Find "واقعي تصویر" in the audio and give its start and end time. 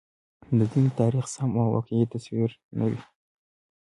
1.75-2.49